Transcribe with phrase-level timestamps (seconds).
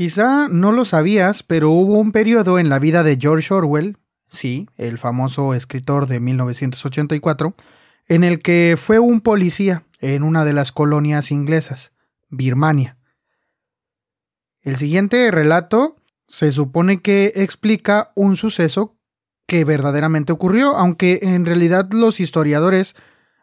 [0.00, 3.98] Quizá no lo sabías, pero hubo un periodo en la vida de George Orwell,
[4.30, 7.54] sí, el famoso escritor de 1984,
[8.06, 11.92] en el que fue un policía en una de las colonias inglesas,
[12.30, 12.96] Birmania.
[14.62, 18.96] El siguiente relato se supone que explica un suceso
[19.46, 22.96] que verdaderamente ocurrió, aunque en realidad los historiadores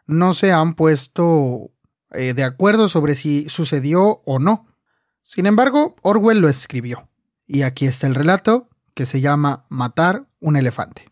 [0.08, 1.70] no se han puesto
[2.10, 4.67] eh, de acuerdo sobre si sucedió o no.
[5.28, 7.06] Sin embargo, Orwell lo escribió.
[7.46, 11.04] Y aquí está el relato, que se llama Matar un elefante.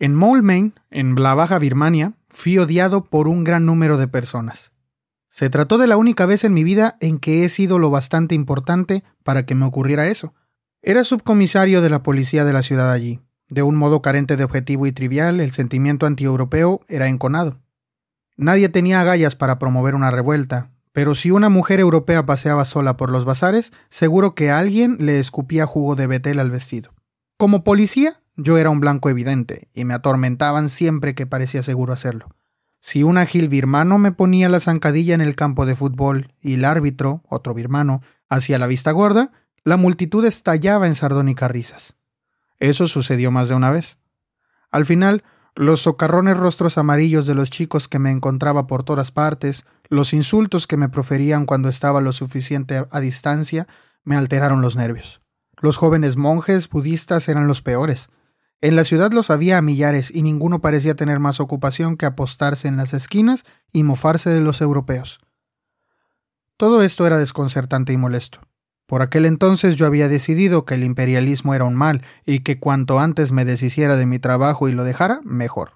[0.00, 4.72] En Moulmein, en la Baja Birmania, fui odiado por un gran número de personas.
[5.28, 8.34] Se trató de la única vez en mi vida en que he sido lo bastante
[8.34, 10.34] importante para que me ocurriera eso.
[10.82, 13.20] Era subcomisario de la policía de la ciudad allí.
[13.48, 17.60] De un modo carente de objetivo y trivial, el sentimiento antieuropeo era enconado.
[18.36, 23.10] Nadie tenía agallas para promover una revuelta, pero si una mujer europea paseaba sola por
[23.10, 26.92] los bazares, seguro que alguien le escupía jugo de betel al vestido.
[27.38, 32.28] Como policía, yo era un blanco evidente, y me atormentaban siempre que parecía seguro hacerlo.
[32.80, 36.64] Si un ágil birmano me ponía la zancadilla en el campo de fútbol y el
[36.64, 39.30] árbitro, otro birmano, hacía la vista gorda,
[39.64, 41.94] la multitud estallaba en sardónicas risas.
[42.58, 43.98] Eso sucedió más de una vez.
[44.70, 45.22] Al final,
[45.54, 50.66] los socarrones rostros amarillos de los chicos que me encontraba por todas partes, los insultos
[50.66, 53.66] que me proferían cuando estaba lo suficiente a distancia,
[54.04, 55.20] me alteraron los nervios.
[55.60, 58.08] Los jóvenes monjes budistas eran los peores.
[58.62, 62.68] En la ciudad los había a millares y ninguno parecía tener más ocupación que apostarse
[62.68, 65.20] en las esquinas y mofarse de los europeos.
[66.56, 68.40] Todo esto era desconcertante y molesto.
[68.86, 72.98] Por aquel entonces yo había decidido que el imperialismo era un mal y que cuanto
[72.98, 75.72] antes me deshiciera de mi trabajo y lo dejara, mejor.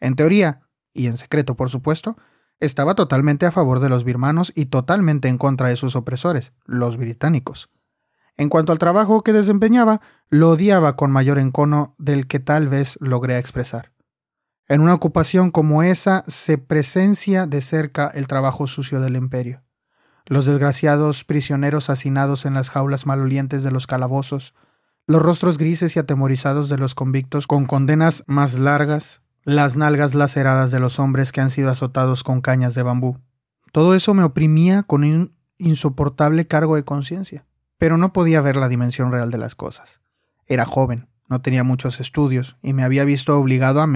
[0.00, 0.62] En teoría,
[0.94, 2.16] y en secreto por supuesto,
[2.60, 6.98] estaba totalmente a favor de los birmanos y totalmente en contra de sus opresores, los
[6.98, 7.70] británicos.
[8.36, 12.96] En cuanto al trabajo que desempeñaba, lo odiaba con mayor encono del que tal vez
[13.00, 13.92] logré expresar.
[14.68, 19.62] En una ocupación como esa se presencia de cerca el trabajo sucio del imperio.
[20.26, 24.54] Los desgraciados prisioneros hacinados en las jaulas malolientes de los calabozos,
[25.06, 30.70] los rostros grises y atemorizados de los convictos con condenas más largas, las nalgas laceradas
[30.70, 33.18] de los hombres que han sido azotados con cañas de bambú.
[33.72, 37.44] Todo eso me oprimía con un insoportable cargo de conciencia
[37.80, 40.02] pero no podía ver la dimensión real de las cosas.
[40.46, 43.86] Era joven, no tenía muchos estudios, y me había visto obligado a,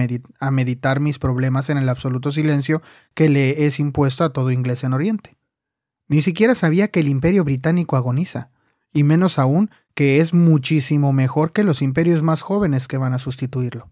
[0.51, 2.81] meditar mis problemas en el absoluto silencio
[3.13, 5.37] que le es impuesto a todo inglés en Oriente.
[6.07, 8.49] Ni siquiera sabía que el imperio británico agoniza,
[8.91, 13.19] y menos aún que es muchísimo mejor que los imperios más jóvenes que van a
[13.19, 13.91] sustituirlo.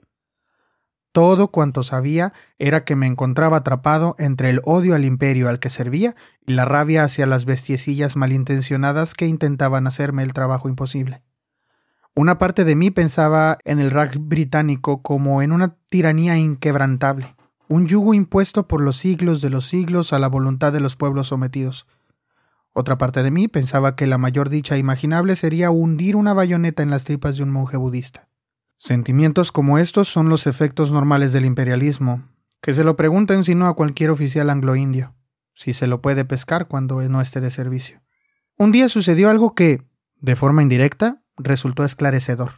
[1.14, 5.70] Todo cuanto sabía era que me encontraba atrapado entre el odio al imperio al que
[5.70, 6.16] servía
[6.48, 11.22] y la rabia hacia las bestiecillas malintencionadas que intentaban hacerme el trabajo imposible.
[12.16, 17.36] Una parte de mí pensaba en el Raj británico como en una tiranía inquebrantable,
[17.68, 21.28] un yugo impuesto por los siglos de los siglos a la voluntad de los pueblos
[21.28, 21.86] sometidos.
[22.74, 26.90] Otra parte de mí pensaba que la mayor dicha imaginable sería hundir una bayoneta en
[26.90, 28.28] las tripas de un monje budista.
[28.86, 32.28] Sentimientos como estos son los efectos normales del imperialismo,
[32.62, 35.16] que se lo pregunten si no a cualquier oficial anglo-indio,
[35.54, 38.02] si se lo puede pescar cuando no esté de servicio.
[38.58, 39.88] Un día sucedió algo que,
[40.20, 42.56] de forma indirecta, resultó esclarecedor.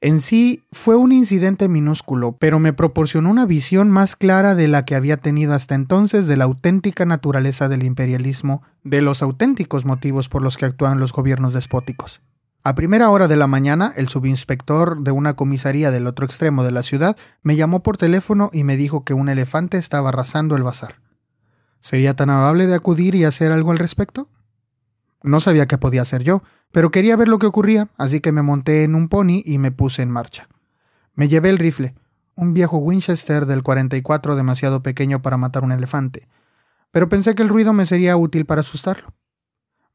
[0.00, 4.84] En sí fue un incidente minúsculo, pero me proporcionó una visión más clara de la
[4.84, 10.28] que había tenido hasta entonces de la auténtica naturaleza del imperialismo, de los auténticos motivos
[10.28, 12.22] por los que actúan los gobiernos despóticos.
[12.64, 16.70] A primera hora de la mañana, el subinspector de una comisaría del otro extremo de
[16.70, 20.62] la ciudad me llamó por teléfono y me dijo que un elefante estaba arrasando el
[20.62, 21.00] bazar.
[21.80, 24.28] ¿Sería tan amable de acudir y hacer algo al respecto?
[25.24, 28.42] No sabía qué podía hacer yo, pero quería ver lo que ocurría, así que me
[28.42, 30.46] monté en un pony y me puse en marcha.
[31.14, 31.96] Me llevé el rifle,
[32.36, 36.28] un viejo Winchester del 44 demasiado pequeño para matar un elefante,
[36.92, 39.12] pero pensé que el ruido me sería útil para asustarlo.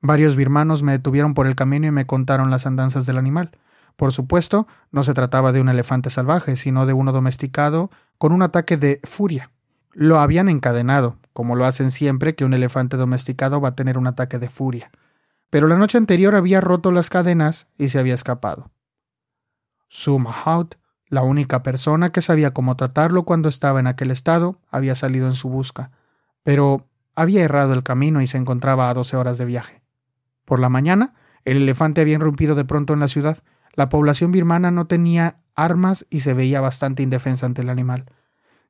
[0.02, 3.52] Varios birmanos me detuvieron por el camino y me contaron las andanzas del animal.
[3.96, 8.44] Por supuesto, no se trataba de un elefante salvaje, sino de uno domesticado con un
[8.44, 9.52] ataque de furia.
[9.92, 14.06] Lo habían encadenado, como lo hacen siempre que un elefante domesticado va a tener un
[14.06, 14.92] ataque de furia.
[15.50, 18.70] Pero la noche anterior había roto las cadenas y se había escapado.
[19.88, 20.76] Su Mahout,
[21.08, 25.34] la única persona que sabía cómo tratarlo cuando estaba en aquel estado, había salido en
[25.34, 25.92] su busca,
[26.44, 29.87] pero había errado el camino y se encontraba a doce horas de viaje.
[30.48, 31.14] Por la mañana,
[31.44, 33.40] el elefante había irrumpido de pronto en la ciudad.
[33.74, 38.06] La población birmana no tenía armas y se veía bastante indefensa ante el animal.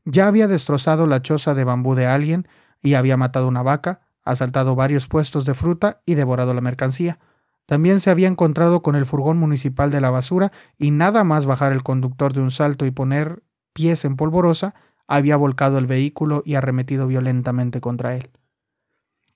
[0.03, 2.47] Ya había destrozado la choza de bambú de alguien
[2.81, 7.19] y había matado una vaca, asaltado varios puestos de fruta y devorado la mercancía.
[7.67, 11.73] También se había encontrado con el furgón municipal de la basura y nada más bajar
[11.73, 13.43] el conductor de un salto y poner
[13.73, 14.73] pies en polvorosa,
[15.05, 18.31] había volcado el vehículo y arremetido violentamente contra él.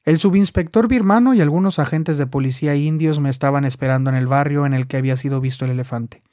[0.04, 4.66] El subinspector birmano y algunos agentes de policía indios me estaban esperando en el barrio
[4.66, 6.24] en el que había sido visto el elefante.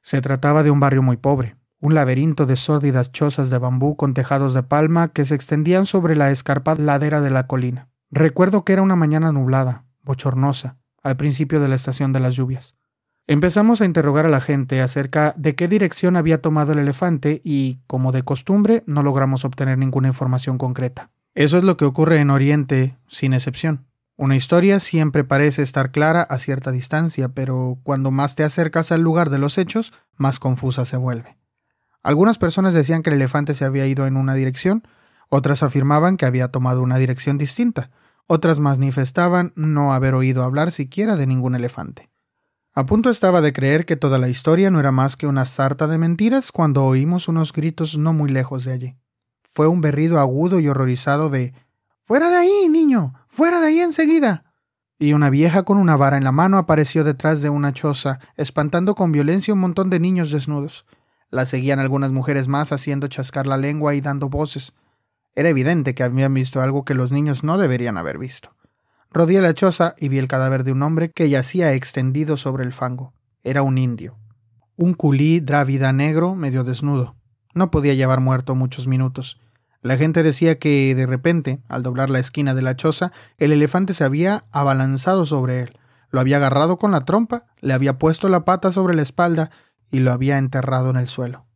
[0.00, 4.14] Se trataba de un barrio muy pobre, un laberinto de sórdidas chozas de bambú con
[4.14, 7.88] tejados de palma que se extendían sobre la escarpada ladera de la colina.
[8.10, 12.74] Recuerdo que era una mañana nublada, bochornosa, al principio de la estación de las lluvias.
[13.26, 17.80] Empezamos a interrogar a la gente acerca de qué dirección había tomado el elefante y,
[17.86, 21.10] como de costumbre, no logramos obtener ninguna información concreta.
[21.36, 23.84] Eso es lo que ocurre en Oriente, sin excepción.
[24.16, 29.02] Una historia siempre parece estar clara a cierta distancia, pero cuando más te acercas al
[29.02, 31.36] lugar de los hechos, más confusa se vuelve.
[32.02, 34.88] Algunas personas decían que el elefante se había ido en una dirección,
[35.28, 37.90] otras afirmaban que había tomado una dirección distinta,
[38.26, 42.08] otras manifestaban no haber oído hablar siquiera de ningún elefante.
[42.72, 45.86] A punto estaba de creer que toda la historia no era más que una sarta
[45.86, 48.96] de mentiras cuando oímos unos gritos no muy lejos de allí
[49.56, 51.54] fue un berrido agudo y horrorizado de
[52.02, 53.14] Fuera de ahí, niño.
[53.26, 54.44] Fuera de ahí enseguida.
[54.98, 58.94] Y una vieja con una vara en la mano apareció detrás de una choza, espantando
[58.94, 60.84] con violencia un montón de niños desnudos.
[61.30, 64.74] La seguían algunas mujeres más haciendo chascar la lengua y dando voces.
[65.34, 68.54] Era evidente que habían visto algo que los niños no deberían haber visto.
[69.10, 72.74] Rodeé la choza y vi el cadáver de un hombre que yacía extendido sobre el
[72.74, 73.14] fango.
[73.42, 74.18] Era un indio.
[74.76, 77.16] Un culí drávida negro medio desnudo.
[77.54, 79.40] No podía llevar muerto muchos minutos.
[79.82, 83.94] La gente decía que de repente, al doblar la esquina de la choza, el elefante
[83.94, 85.78] se había abalanzado sobre él,
[86.10, 89.50] lo había agarrado con la trompa, le había puesto la pata sobre la espalda
[89.90, 91.46] y lo había enterrado en el suelo.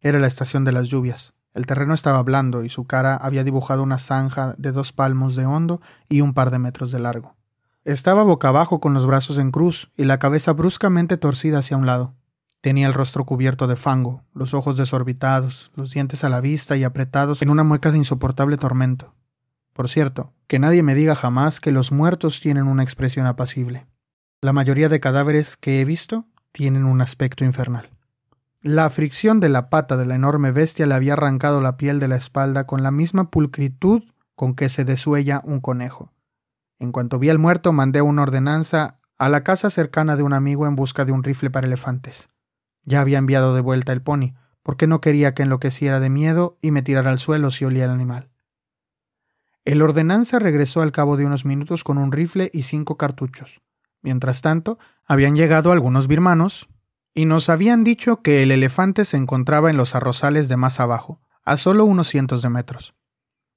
[0.00, 1.34] Era la estación de las lluvias.
[1.52, 5.46] El terreno estaba blando y su cara había dibujado una zanja de dos palmos de
[5.46, 7.36] hondo y un par de metros de largo.
[7.84, 11.86] Estaba boca abajo con los brazos en cruz y la cabeza bruscamente torcida hacia un
[11.86, 12.14] lado.
[12.60, 16.84] Tenía el rostro cubierto de fango, los ojos desorbitados, los dientes a la vista y
[16.84, 19.14] apretados en una mueca de insoportable tormento.
[19.72, 23.86] Por cierto, que nadie me diga jamás que los muertos tienen una expresión apacible.
[24.42, 27.88] La mayoría de cadáveres que he visto tienen un aspecto infernal.
[28.60, 32.08] La fricción de la pata de la enorme bestia le había arrancado la piel de
[32.08, 34.02] la espalda con la misma pulcritud
[34.34, 36.12] con que se desuella un conejo.
[36.78, 40.66] En cuanto vi al muerto, mandé una ordenanza a la casa cercana de un amigo
[40.66, 42.28] en busca de un rifle para elefantes.
[42.90, 44.34] Ya había enviado de vuelta el pony,
[44.64, 47.92] porque no quería que enloqueciera de miedo y me tirara al suelo si olía el
[47.92, 48.30] animal.
[49.64, 53.62] El ordenanza regresó al cabo de unos minutos con un rifle y cinco cartuchos.
[54.02, 56.68] Mientras tanto, habían llegado algunos birmanos
[57.14, 61.20] y nos habían dicho que el elefante se encontraba en los arrozales de más abajo,
[61.44, 62.96] a solo unos cientos de metros.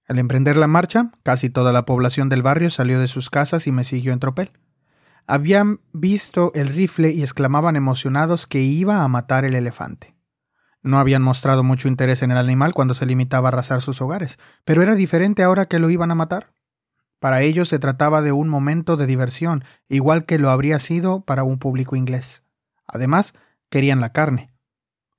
[0.08, 3.72] Al emprender la marcha, casi toda la población del barrio salió de sus casas y
[3.72, 4.52] me siguió en tropel
[5.28, 10.16] habían visto el rifle y exclamaban emocionados que iba a matar el elefante.
[10.82, 14.38] No habían mostrado mucho interés en el animal cuando se limitaba a arrasar sus hogares,
[14.66, 16.54] pero era diferente ahora que lo iban a matar.
[17.20, 21.44] Para ellos se trataba de un momento de diversión, igual que lo habría sido para
[21.44, 22.44] un público inglés.
[22.86, 23.34] Además,
[23.70, 24.54] querían la carne.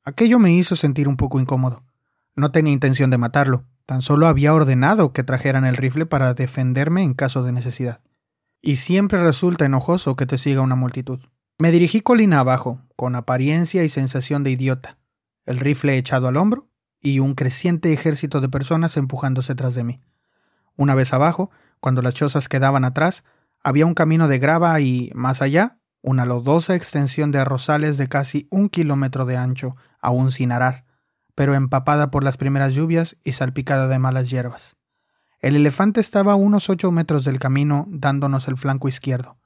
[0.05, 1.83] Aquello me hizo sentir un poco incómodo.
[2.37, 7.03] No tenía intención de matarlo, tan solo había ordenado que trajeran el rifle para defenderme
[7.03, 8.01] en caso de necesidad
[8.67, 11.21] y siempre resulta enojoso que te siga una multitud.
[11.59, 14.97] Me dirigí colina abajo, con apariencia y sensación de idiota,
[15.45, 20.01] el rifle echado al hombro y un creciente ejército de personas empujándose tras de mí.
[20.77, 23.23] Una vez abajo, cuando las chozas quedaban atrás,
[23.63, 28.49] había un camino de grava y, más allá, una lodosa extensión de arrozales de casi
[28.51, 30.87] un kilómetro de ancho, aún sin arar,
[31.35, 34.75] pero empapada por las primeras lluvias y salpicada de malas hierbas.
[35.45, 39.37] El elefante estaba a unos ocho metros del camino, dándonos el flanco izquierdo.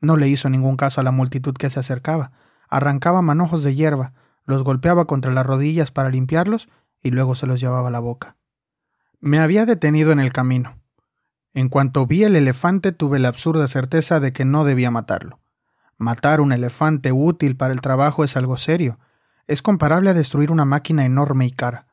[0.00, 2.32] No le hizo ningún caso a la multitud que se acercaba.
[2.68, 4.14] Arrancaba manojos de hierba,
[4.46, 6.68] los golpeaba contra las rodillas para limpiarlos
[7.00, 8.36] y luego se los llevaba a la boca.
[9.20, 10.76] Me había detenido en el camino.
[11.52, 15.38] En cuanto vi el elefante tuve la absurda certeza de que no debía matarlo.
[15.98, 18.98] Matar un elefante útil para el trabajo es algo serio.
[19.46, 21.86] Es comparable a destruir una máquina enorme y cara.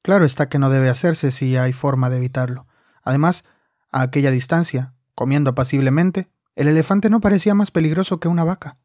[0.00, 2.68] Claro está que no debe hacerse si hay forma de evitarlo.
[3.04, 3.44] Además,
[3.90, 8.78] a aquella distancia, comiendo apaciblemente, el elefante no parecía más peligroso que una vaca.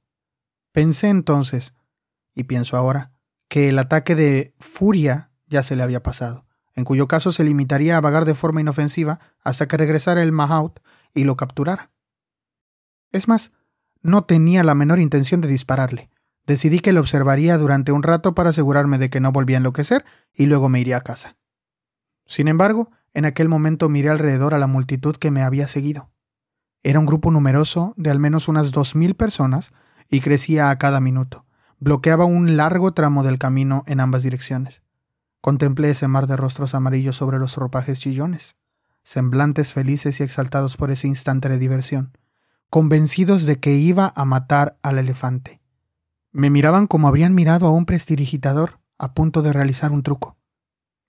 [0.72, 1.74] Pensé entonces,
[2.36, 3.12] y pienso ahora,
[3.48, 6.46] que el ataque de furia ya se le había pasado,
[6.76, 10.80] en cuyo caso se limitaría a vagar de forma inofensiva hasta que regresara el Mahout
[11.14, 11.92] y lo capturara.
[13.12, 13.52] Es más,
[14.02, 16.10] no tenía la menor intención de dispararle.
[16.46, 20.06] Decidí que lo observaría durante un rato para asegurarme de que no volvía a enloquecer
[20.34, 21.38] y luego me iría a casa.
[22.26, 26.10] Sin embargo, en aquel momento miré alrededor a la multitud que me había seguido.
[26.84, 29.72] Era un grupo numeroso de al menos unas dos mil personas
[30.10, 31.46] y crecía a cada minuto.
[31.80, 34.82] Bloqueaba un largo tramo del camino en ambas direcciones.
[35.42, 38.56] Contemplé ese mar de rostros amarillos sobre los ropajes chillones,
[39.04, 42.18] semblantes felices y exaltados por ese instante de diversión,
[42.70, 45.62] convencidos de que iba a matar al elefante.
[46.32, 50.38] Me miraban como habrían mirado a un prestidigitador a punto de realizar un truco.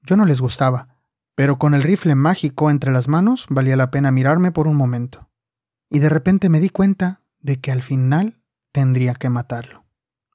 [0.03, 1.00] Yo no les gustaba,
[1.35, 5.31] pero con el rifle mágico entre las manos valía la pena mirarme por un momento.
[5.89, 8.41] Y de repente me di cuenta de que al final
[8.73, 9.85] tendría que matarlo.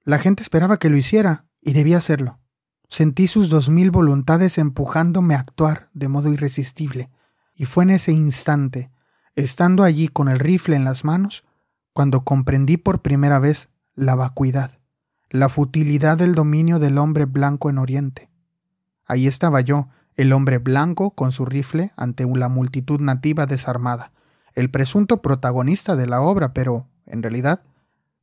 [0.04, 2.40] La gente esperaba que lo hiciera, y debía hacerlo.
[2.90, 7.10] Sentí sus dos mil voluntades empujándome a actuar de modo irresistible,
[7.56, 8.92] y fue en ese instante,
[9.36, 11.44] estando allí con el rifle en las manos,
[11.94, 14.80] cuando comprendí por primera vez la vacuidad,
[15.30, 18.30] la futilidad del dominio del hombre blanco en Oriente.
[19.06, 24.12] Ahí estaba yo, el hombre blanco con su rifle ante la multitud nativa desarmada,
[24.54, 27.62] el presunto protagonista de la obra, pero, en realidad,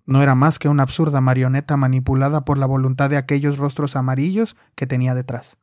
[0.06, 4.56] no era más que una absurda marioneta manipulada por la voluntad de aquellos rostros amarillos
[4.74, 5.58] que tenía detrás.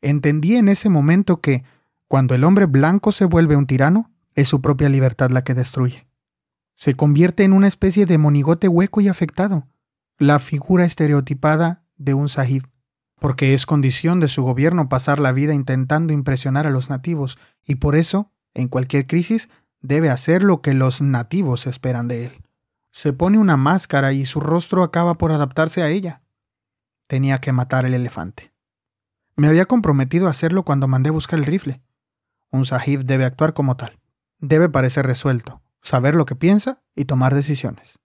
[0.00, 1.64] Entendí en ese momento que,
[2.08, 6.06] cuando el hombre blanco se vuelve un tirano, es su propia libertad la que destruye.
[6.74, 9.66] Se convierte en una especie de monigote hueco y afectado,
[10.18, 12.68] la figura estereotipada de un sahib,
[13.22, 17.76] porque es condición de su gobierno pasar la vida intentando impresionar a los nativos, y
[17.76, 19.48] por eso, en cualquier crisis,
[19.80, 22.42] debe hacer lo que los nativos esperan de él.
[22.90, 26.22] Se pone una máscara y su rostro acaba por adaptarse a ella.
[27.06, 28.52] Tenía que matar el elefante.
[29.36, 31.80] Me había comprometido a hacerlo cuando mandé buscar el rifle.
[32.50, 34.00] Un sahib debe actuar como tal.
[34.40, 38.00] Debe parecer resuelto, saber lo que piensa y tomar decisiones.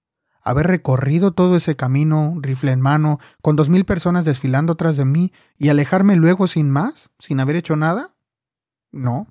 [0.48, 5.04] Haber recorrido todo ese camino, rifle en mano, con dos mil personas desfilando tras de
[5.04, 8.16] mí y alejarme luego sin más, sin haber hecho nada?
[8.89, 9.27] No,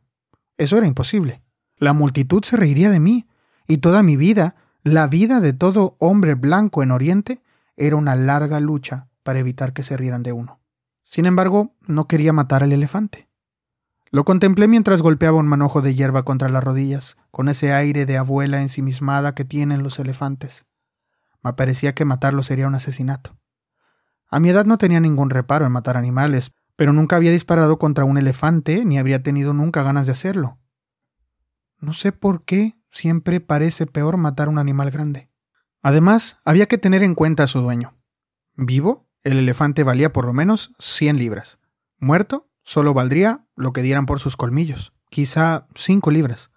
[0.59, 1.43] eso era imposible.
[1.79, 3.27] La multitud se reiría de mí,
[3.67, 7.43] y toda mi vida la vida de todo hombre blanco en Oriente
[7.79, 10.61] era una larga lucha para evitar que se rieran de uno.
[11.03, 13.31] Sin embargo, no quería matar al elefante.
[14.11, 18.19] Lo contemplé mientras golpeaba un manojo de hierba contra las rodillas, con ese aire de
[18.19, 20.67] abuela ensimismada que tienen los elefantes.
[21.47, 23.39] Me parecía que matarlo sería un asesinato.
[24.29, 28.05] A mi edad no tenía ningún reparo en matar animales, pero nunca había disparado contra
[28.05, 30.59] un elefante ni habría tenido nunca ganas de hacerlo.
[31.79, 35.31] No sé por qué siempre parece peor matar un animal grande.
[35.83, 37.95] Además, había que tener en cuenta a su dueño.
[38.57, 41.61] Vivo, el elefante valía por lo menos 100 libras.
[42.01, 46.51] Muerto, solo valdría lo que dieran por sus colmillos, quizá 5 libras,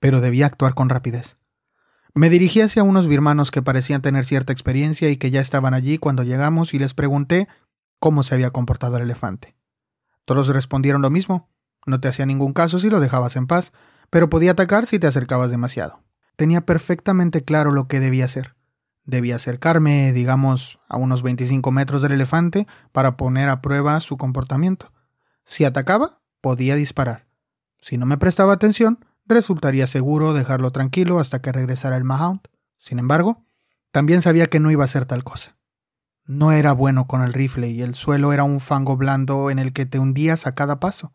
[0.00, 1.38] pero debía actuar con rapidez.
[2.14, 5.98] Me dirigí hacia unos birmanos que parecían tener cierta experiencia y que ya estaban allí
[5.98, 7.48] cuando llegamos y les pregunté
[7.98, 9.56] cómo se había comportado el elefante.
[10.24, 11.50] Todos respondieron lo mismo.
[11.86, 13.72] No te hacía ningún caso si lo dejabas en paz,
[14.10, 16.04] pero podía atacar si te acercabas demasiado.
[16.36, 18.54] Tenía perfectamente claro lo que debía hacer.
[19.04, 24.92] Debía acercarme, digamos, a unos 25 metros del elefante para poner a prueba su comportamiento.
[25.44, 27.26] Si atacaba, podía disparar.
[27.80, 32.40] Si no me prestaba atención, resultaría seguro dejarlo tranquilo hasta que regresara el Mahound.
[32.78, 33.44] Sin embargo,
[33.90, 35.56] también sabía que no iba a ser tal cosa.
[36.26, 39.72] No era bueno con el rifle y el suelo era un fango blando en el
[39.72, 41.12] que te hundías a cada paso.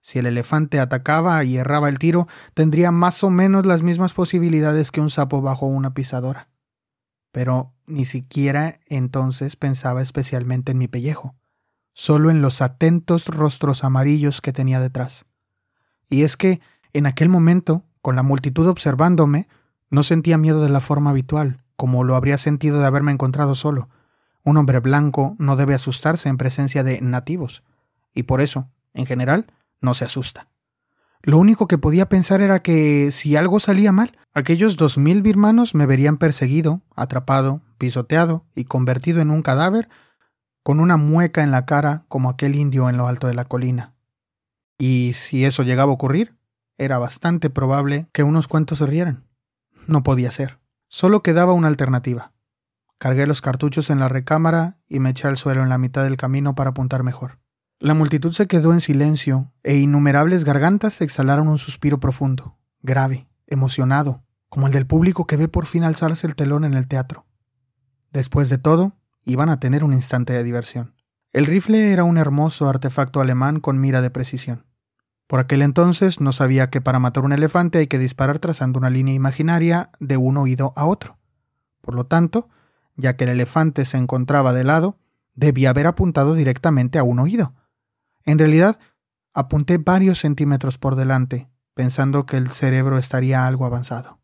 [0.00, 4.90] Si el elefante atacaba y erraba el tiro, tendría más o menos las mismas posibilidades
[4.90, 6.48] que un sapo bajo una pisadora.
[7.32, 11.34] Pero ni siquiera entonces pensaba especialmente en mi pellejo,
[11.94, 15.26] solo en los atentos rostros amarillos que tenía detrás.
[16.08, 16.60] Y es que,
[16.94, 19.48] en aquel momento, con la multitud observándome,
[19.90, 23.88] no sentía miedo de la forma habitual, como lo habría sentido de haberme encontrado solo.
[24.42, 27.62] Un hombre blanco no debe asustarse en presencia de nativos,
[28.14, 29.46] y por eso, en general,
[29.80, 30.48] no se asusta.
[31.22, 35.74] Lo único que podía pensar era que si algo salía mal, aquellos dos mil birmanos
[35.74, 39.88] me verían perseguido, atrapado, pisoteado y convertido en un cadáver
[40.62, 43.94] con una mueca en la cara como aquel indio en lo alto de la colina.
[44.78, 46.34] Y si eso llegaba a ocurrir,
[46.78, 49.24] era bastante probable que unos cuantos se rieran.
[49.86, 50.58] No podía ser.
[50.88, 52.32] Solo quedaba una alternativa.
[52.98, 56.16] Cargué los cartuchos en la recámara y me eché al suelo en la mitad del
[56.16, 57.38] camino para apuntar mejor.
[57.80, 64.22] La multitud se quedó en silencio e innumerables gargantas exhalaron un suspiro profundo, grave, emocionado,
[64.48, 67.26] como el del público que ve por fin alzarse el telón en el teatro.
[68.12, 70.94] Después de todo, iban a tener un instante de diversión.
[71.32, 74.64] El rifle era un hermoso artefacto alemán con mira de precisión.
[75.34, 78.88] Por aquel entonces no sabía que para matar un elefante hay que disparar trazando una
[78.88, 81.18] línea imaginaria de un oído a otro.
[81.80, 82.48] Por lo tanto,
[82.94, 84.96] ya que el elefante se encontraba de lado,
[85.34, 87.52] debía haber apuntado directamente a un oído,
[88.24, 88.78] en realidad,
[89.32, 94.20] Apunté varios centímetros por delante, pensando que el cerebro estaría algo avanzado.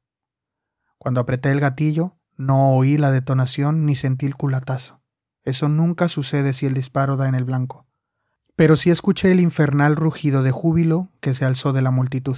[0.97, 5.03] Cuando apreté el gatillo, no oí la detonación ni sentí el culatazo.
[5.43, 7.90] Eso nunca sucede si el disparo da en el blanco.
[8.61, 12.37] Pero sí escuché el infernal rugido de júbilo que se alzó de la multitud.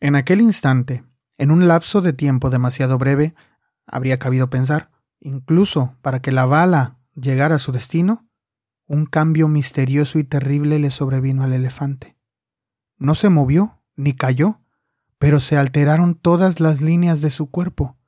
[0.00, 1.04] En aquel instante,
[1.36, 3.34] en un lapso de tiempo demasiado breve,
[3.86, 4.90] habría cabido pensar,
[5.20, 8.26] incluso para que la bala llegara a su destino,
[8.86, 12.16] un cambio misterioso y terrible le sobrevino al elefante.
[12.96, 14.62] No se movió, ni cayó,
[15.18, 17.98] pero se alteraron todas las líneas de su cuerpo.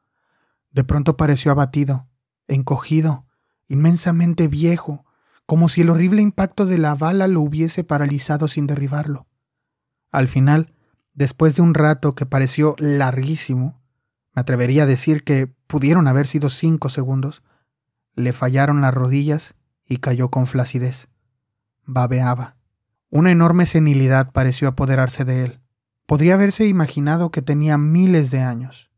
[0.70, 2.08] De pronto pareció abatido,
[2.46, 3.26] encogido,
[3.66, 5.04] inmensamente viejo,
[5.48, 9.26] como si el horrible impacto de la bala lo hubiese paralizado sin derribarlo.
[10.12, 10.74] Al final,
[11.14, 13.80] después de un rato que pareció larguísimo,
[14.34, 17.42] me atrevería a decir que pudieron haber sido cinco segundos,
[18.14, 19.54] le fallaron las rodillas
[19.86, 21.08] y cayó con flacidez.
[21.86, 22.58] Babeaba.
[23.08, 25.60] Una enorme senilidad pareció apoderarse de él.
[26.04, 28.90] Podría haberse imaginado que tenía miles de años.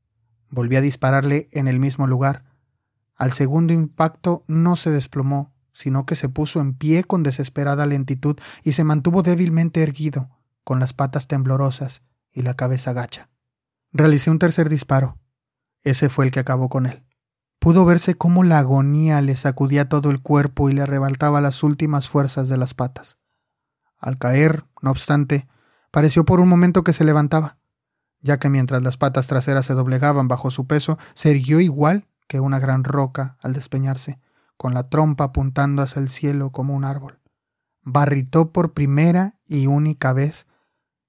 [0.49, 2.42] Volví a dispararle en el mismo lugar.
[3.14, 8.36] Al segundo impacto no se desplomó, sino que se puso en pie con desesperada lentitud
[8.62, 10.28] y se mantuvo débilmente erguido,
[10.64, 13.28] con las patas temblorosas y la cabeza gacha.
[13.92, 15.18] Realicé un tercer disparo.
[15.82, 17.04] Ese fue el que acabó con él.
[17.58, 22.08] Pudo verse cómo la agonía le sacudía todo el cuerpo y le arrebataba las últimas
[22.08, 23.18] fuerzas de las patas.
[23.98, 25.46] Al caer, no obstante,
[25.90, 27.58] Pareció por un momento que se levantaba,
[28.20, 32.38] ya que mientras las patas traseras se doblegaban bajo su peso, se erguió igual que
[32.38, 34.20] una gran roca al despeñarse,
[34.61, 37.19] con la trompa apuntando hacia el cielo como un árbol.
[37.81, 40.47] Barritó por primera y única vez,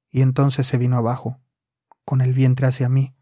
[0.09, 1.37] y entonces se vino abajo,
[2.05, 3.13] con el vientre hacia mí,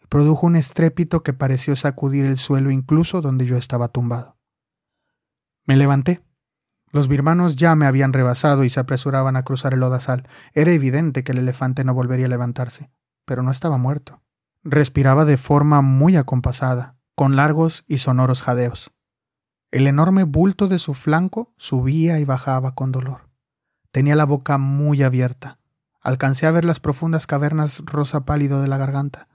[0.00, 4.36] y produjo un estrépito que pareció sacudir el suelo incluso donde yo estaba tumbado.
[5.66, 6.22] Me levanté
[6.92, 10.28] los birmanos ya me habían rebasado y se apresuraban a cruzar el odasal.
[10.52, 12.92] Era evidente que el elefante no volvería a levantarse,
[13.24, 14.22] pero no estaba muerto.
[14.62, 18.92] Respiraba de forma muy acompasada, con largos y sonoros jadeos.
[19.72, 23.28] El enorme bulto de su flanco subía y bajaba con dolor.
[23.90, 25.58] Tenía la boca muy abierta.
[26.00, 29.26] Alcancé a ver las profundas cavernas rosa pálido de la garganta.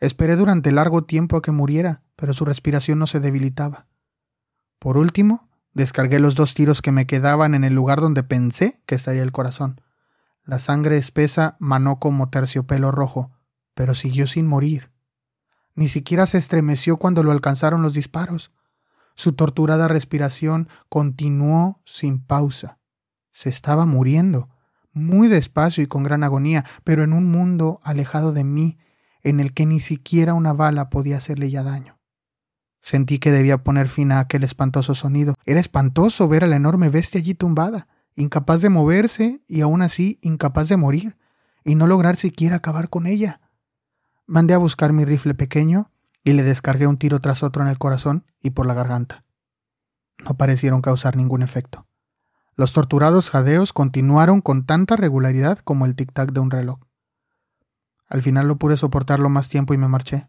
[0.00, 3.86] Esperé durante largo tiempo a que muriera, pero su respiración no se debilitaba.
[4.80, 8.94] Por último, Descargué los dos tiros que me quedaban en el lugar donde pensé que
[8.94, 9.82] estaría el corazón.
[10.42, 13.30] La sangre espesa manó como terciopelo rojo,
[13.74, 14.90] pero siguió sin morir.
[15.74, 18.52] Ni siquiera se estremeció cuando lo alcanzaron los disparos.
[19.16, 22.78] Su torturada respiración continuó sin pausa.
[23.32, 24.50] Se estaba muriendo,
[24.92, 28.78] muy despacio y con gran agonía, pero en un mundo alejado de mí,
[29.22, 31.98] en el que ni siquiera una bala podía hacerle ya daño.
[32.82, 35.34] Sentí que debía poner fin a aquel espantoso sonido.
[35.44, 40.18] Era espantoso ver a la enorme bestia allí tumbada, incapaz de moverse y aún así
[40.22, 41.16] incapaz de morir,
[41.64, 43.40] y no lograr siquiera acabar con ella.
[44.26, 45.90] Mandé a buscar mi rifle pequeño
[46.26, 49.24] y le descargué un tiro tras otro en el corazón y por la garganta.
[50.24, 51.86] No parecieron causar ningún efecto.
[52.56, 56.80] Los torturados jadeos continuaron con tanta regularidad como el tic-tac de un reloj.
[58.08, 60.26] Al final no pude soportarlo más tiempo y me marché.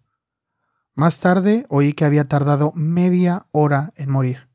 [0.93, 4.49] Más tarde oí que había tardado media hora en morir.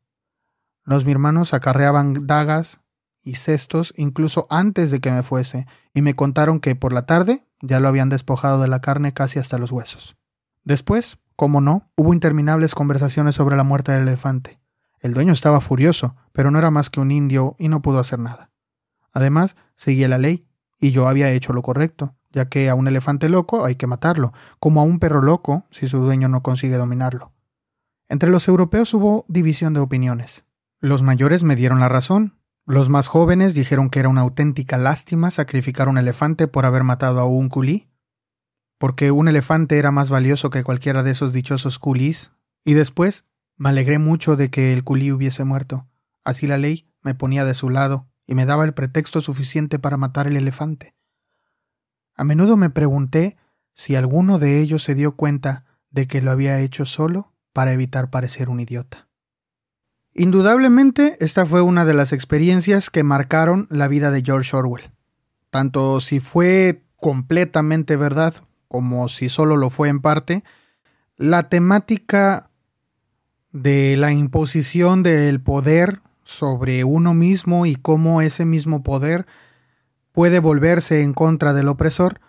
[0.85, 2.79] Los mi hermanos acarreaban dagas
[3.21, 7.49] y cestos incluso antes de que me fuese, y me contaron que por la tarde
[7.61, 10.17] ya lo habían despojado de la carne casi hasta los huesos.
[10.63, 14.61] Después, como no, hubo interminables conversaciones sobre la muerte del elefante.
[15.01, 18.21] El dueño estaba furioso, pero no era más que un indio y no pudo hacer
[18.21, 18.53] nada.
[19.13, 20.47] Además, seguía la ley,
[20.79, 24.33] y yo había hecho lo correcto, ya que a un elefante loco hay que matarlo,
[24.61, 27.33] como a un perro loco si su dueño no consigue dominarlo.
[28.09, 30.45] Entre los europeos hubo división de opiniones.
[30.79, 35.33] Los mayores me dieron la razón, los más jóvenes dijeron que era una auténtica lástima
[35.33, 37.89] sacrificar un elefante por haber matado a un culí,
[38.83, 42.33] porque un elefante era más valioso que cualquiera de esos dichosos culís,
[42.65, 45.87] y después me alegré mucho de que el culí hubiese muerto.
[46.25, 49.99] Así la ley me ponía de su lado y me daba el pretexto suficiente para
[49.99, 50.97] matar el elefante.
[52.17, 53.37] A menudo me pregunté
[53.73, 58.11] si alguno de ellos se dio cuenta de que lo había hecho solo para evitar
[58.11, 59.07] parecer un idiota.
[60.13, 64.91] Indudablemente, esta fue una de las experiencias que marcaron la vida de George Orwell.
[65.51, 68.35] Tanto si fue completamente verdad
[68.73, 70.45] como si solo lo fue en parte,
[71.19, 72.49] la temática
[73.53, 79.27] de la imposición del poder sobre uno mismo y cómo ese mismo poder
[80.13, 82.23] puede volverse en contra del opresor,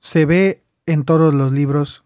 [0.00, 2.02] se ve en todos los libros,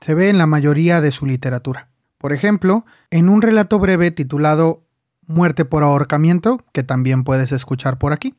[0.00, 1.88] se ve en la mayoría de su literatura.
[2.18, 4.84] Por ejemplo, en un relato breve titulado
[5.26, 8.36] Muerte por ahorcamiento, que también puedes escuchar por aquí.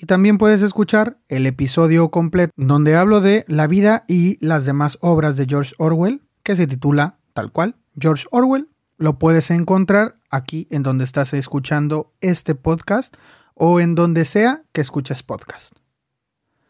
[0.00, 4.96] Y también puedes escuchar el episodio completo donde hablo de la vida y las demás
[5.02, 8.70] obras de George Orwell, que se titula tal cual, George Orwell.
[8.96, 13.14] Lo puedes encontrar aquí en donde estás escuchando este podcast
[13.52, 15.74] o en donde sea que escuches podcast.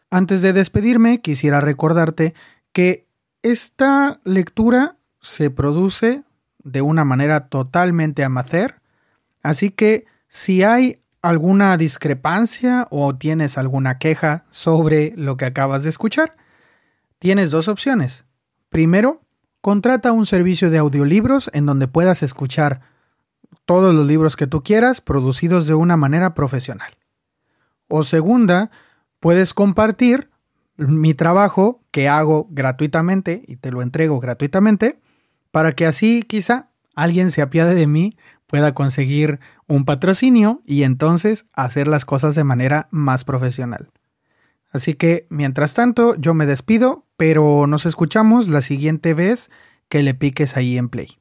[0.09, 2.33] Antes de despedirme, quisiera recordarte
[2.73, 3.07] que
[3.43, 6.23] esta lectura se produce
[6.65, 8.81] de una manera totalmente amateur,
[9.41, 15.89] así que si hay alguna discrepancia o tienes alguna queja sobre lo que acabas de
[15.89, 16.35] escuchar,
[17.19, 18.25] tienes dos opciones.
[18.69, 19.21] Primero,
[19.61, 22.81] contrata un servicio de audiolibros en donde puedas escuchar
[23.65, 26.97] todos los libros que tú quieras producidos de una manera profesional.
[27.87, 28.71] O segunda,
[29.19, 30.29] puedes compartir
[30.77, 34.99] mi trabajo que hago gratuitamente y te lo entrego gratuitamente
[35.51, 38.15] para que así quizá alguien se apiade de mí
[38.47, 39.39] pueda conseguir
[39.71, 43.87] un patrocinio y entonces hacer las cosas de manera más profesional.
[44.69, 49.49] Así que, mientras tanto, yo me despido, pero nos escuchamos la siguiente vez
[49.87, 51.17] que le piques ahí en play.